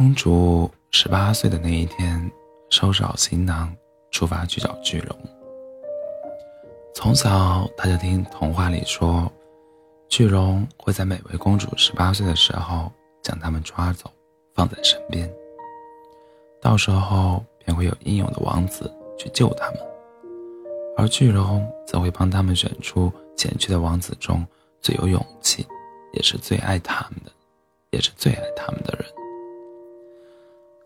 [0.00, 2.32] 公主十八岁的那一天，
[2.70, 3.70] 收拾好行囊，
[4.10, 5.14] 出发去找巨龙。
[6.94, 9.30] 从小，她就听童话里说，
[10.08, 12.90] 巨龙会在每位公主十八岁的时候
[13.22, 14.10] 将她们抓走，
[14.54, 15.30] 放在身边。
[16.62, 19.80] 到时候便会有英勇的王子去救他们，
[20.96, 24.46] 而巨龙则会帮他们选出前去的王子中
[24.80, 25.66] 最有勇气，
[26.14, 27.30] 也是最爱他们的，
[27.90, 28.99] 也是最爱他们的人。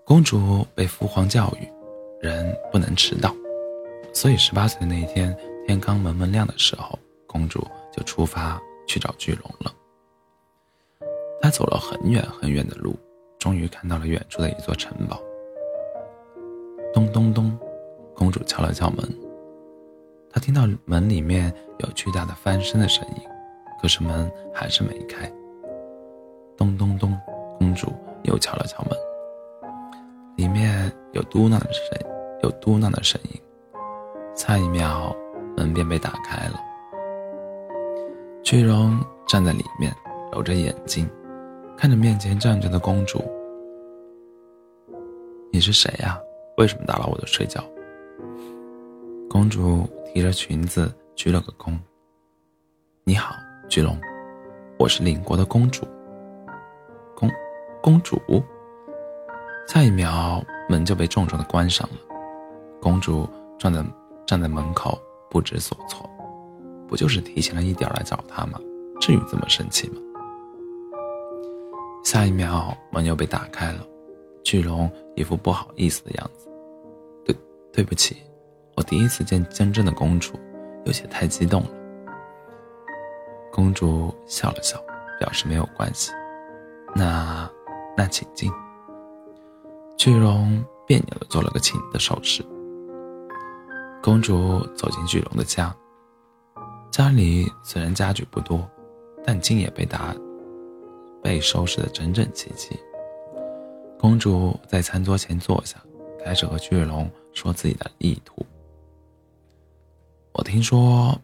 [0.07, 1.67] 公主被父皇教育，
[2.21, 3.35] 人不能迟到，
[4.13, 5.35] 所以十八岁的那一天，
[5.67, 9.73] 天刚蒙蒙亮的时候，公主就出发去找巨龙了。
[11.41, 12.95] 她走了很远很远的路，
[13.39, 15.19] 终于看到了远处的一座城堡。
[16.93, 17.59] 咚咚咚，
[18.15, 19.09] 公主敲了敲门。
[20.31, 23.23] 她听到门里面有巨大的翻身的声音，
[23.81, 25.33] 可是门还是没开。
[26.59, 27.19] 咚咚咚，
[27.59, 27.91] 公主
[28.25, 28.99] 又敲了敲门，
[30.37, 31.99] 里面有嘟囔的声，
[32.43, 33.41] 有嘟囔的声音。
[34.35, 35.15] 下一秒，
[35.57, 36.61] 门便被打开了。
[38.43, 39.95] 巨龙站在里面，
[40.33, 41.09] 揉着眼睛，
[41.77, 43.23] 看着面前站着的公主
[45.53, 46.19] ：“你是谁呀？”
[46.59, 47.63] 为什么打扰我的睡觉？
[49.31, 51.79] 公主提着裙子鞠了个躬。
[53.05, 53.37] 你好，
[53.69, 53.97] 巨龙，
[54.79, 55.87] 我是邻国的公主。
[57.15, 57.31] 公，
[57.81, 58.21] 公主。
[59.67, 61.97] 下一秒门就被重重的关上了。
[62.81, 63.85] 公主站在
[64.27, 64.99] 站在门口
[65.31, 66.09] 不知所措。
[66.87, 68.61] 不就是提前了一点来找他吗？
[69.01, 69.97] 至于这么生气吗？
[72.05, 73.85] 下一秒门又被打开了。
[74.45, 76.47] 巨龙一副不好意思的样子。
[77.25, 77.35] 对，
[77.73, 78.19] 对不起，
[78.77, 80.39] 我第一次见真正的公主，
[80.85, 81.71] 有些太激动了。
[83.51, 84.79] 公主笑了笑，
[85.19, 86.13] 表示没有关系。
[86.95, 87.51] 那，
[87.97, 88.53] 那请进。
[89.97, 92.45] 巨龙别扭的做了个请的手势。
[94.03, 95.75] 公主走进巨龙的家。
[96.91, 98.69] 家里虽然家具不多，
[99.25, 100.15] 但竟也被打，
[101.23, 102.79] 被收拾的整整齐齐。
[103.99, 105.83] 公主在餐桌前坐下，
[106.23, 108.45] 开始和巨龙说自己的意图。
[110.33, 111.19] 我听说，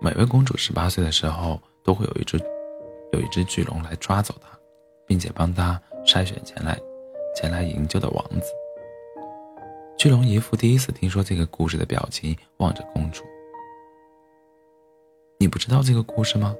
[0.00, 2.38] 每位公主十八岁的时候，都会有一只，
[3.12, 4.48] 有一只巨龙来抓走她，
[5.06, 6.78] 并且帮她筛选前来，
[7.34, 8.52] 前来营救的王子。
[9.96, 13.22] 巨龙一副第一次听说这个故事的表情，望着公主。
[15.38, 16.56] 你不知道这个故事吗？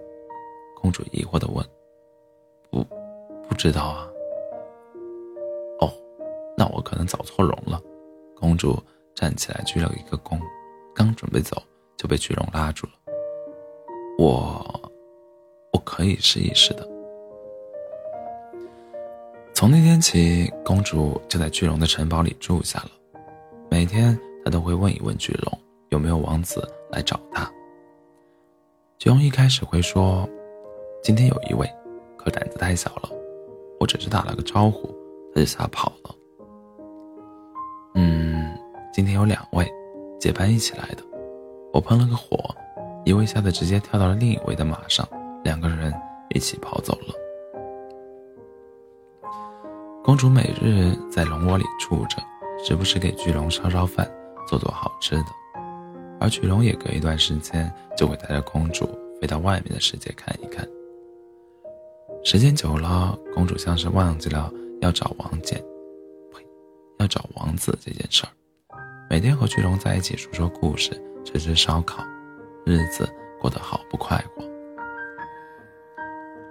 [0.80, 1.64] 公主疑惑的问。
[2.70, 2.84] 不，
[3.48, 4.08] 不知道啊。
[5.80, 5.92] 哦
[6.56, 7.80] 那我可能找错龙了。
[8.36, 8.80] 公主
[9.14, 10.41] 站起来鞠了一个躬，
[10.94, 11.60] 刚准备走，
[11.97, 12.92] 就被巨龙拉住了。
[14.19, 14.91] 我，
[15.72, 16.91] 我可以试一试的。
[19.62, 22.91] 从那天起，公主就在巨龙的城堡里住下了。
[23.71, 25.56] 每天，她都会问一问巨龙
[25.91, 27.49] 有没有王子来找她。
[28.99, 30.28] 巨龙一开始会说
[31.01, 31.65] ：“今天有一位，
[32.17, 33.09] 可胆子太小了，
[33.78, 34.93] 我只是打了个招呼，
[35.33, 36.12] 他就吓跑了。”
[37.95, 38.59] 嗯
[38.93, 39.71] 今天有两位
[40.19, 41.05] 结伴一起来的，
[41.72, 42.53] 我喷了个火，
[43.05, 45.09] 一位吓得直接跳到了另一位的马上，
[45.45, 45.95] 两个人
[46.34, 47.15] 一起跑走了。
[50.05, 52.17] 公主每日在龙窝里住着，
[52.65, 54.11] 时不时给巨龙烧烧饭，
[54.49, 55.27] 做做好吃的，
[56.19, 58.85] 而巨龙也隔一段时间就会带着公主
[59.21, 60.69] 飞到外面的世界看一看。
[62.25, 65.57] 时间久了，公主像是忘记了要找王建，
[66.33, 66.45] 呸，
[66.99, 68.31] 要找王子这件事儿。
[69.09, 70.91] 每天和巨龙在一起说说故事，
[71.25, 72.03] 吃吃烧烤，
[72.67, 73.09] 日子
[73.41, 74.45] 过得好不快活。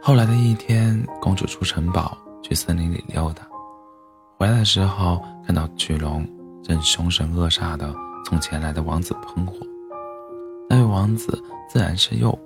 [0.01, 3.47] 后来的一天，公主出城堡去森林里溜达，
[4.37, 6.27] 回来的时候看到巨龙
[6.63, 7.93] 正凶神恶煞的
[8.25, 9.55] 从前来的王子喷火，
[10.69, 12.37] 那位王子自然是又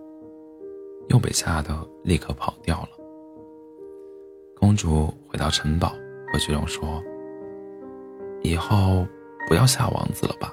[1.10, 2.90] 又被吓得立刻跑掉了。
[4.58, 5.90] 公主回到城堡，
[6.32, 7.04] 和巨龙说
[8.44, 9.06] ：“以后。”
[9.48, 10.52] 不要吓王子了吧？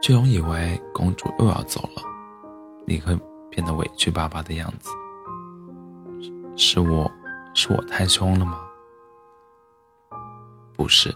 [0.00, 2.02] 巨龙以为公主又要走了，
[2.86, 3.14] 立刻
[3.50, 4.88] 变得委屈巴巴的样子。
[6.60, 7.08] 是我，
[7.54, 8.68] 是我太凶了吗？
[10.74, 11.14] 不是，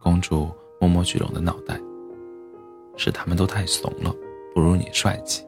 [0.00, 0.50] 公主
[0.80, 1.80] 摸摸巨龙的脑袋。
[2.96, 4.12] 是他们都太怂了，
[4.52, 5.46] 不如你帅气。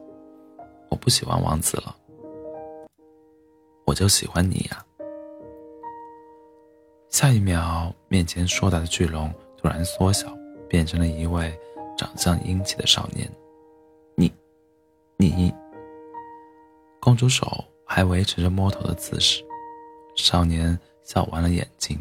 [0.89, 1.93] 我不喜欢王子了，
[3.85, 4.81] 我就喜欢你呀。
[7.09, 10.33] 下一秒，面前硕大的巨龙突然缩小，
[10.69, 11.53] 变成了一位
[11.97, 13.29] 长相英气的少年。
[14.15, 14.31] 你，
[15.17, 15.53] 你，
[17.01, 17.45] 公主手
[17.87, 19.43] 还维持着摸头的姿势，
[20.15, 21.97] 少年笑弯了眼睛。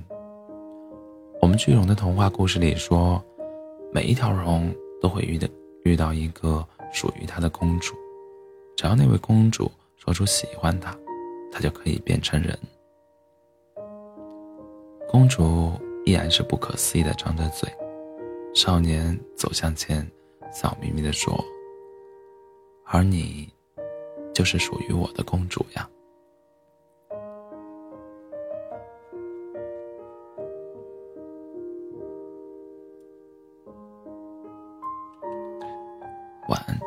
[1.40, 3.24] 我们巨龙的童话故事里说，
[3.92, 5.48] 每一条龙都会遇的
[5.84, 7.94] 遇到一个属于它的公主，
[8.76, 10.94] 只要那位公主说出喜欢他，
[11.52, 12.58] 他就可以变成人。
[15.08, 15.72] 公主
[16.04, 17.70] 依然是不可思议的张着嘴。
[18.54, 20.06] 少年走向前，
[20.52, 21.38] 笑眯眯地说
[22.86, 23.48] ：“而你，
[24.46, 25.86] 是属于我的公主呀。”
[36.48, 36.85] 晚安。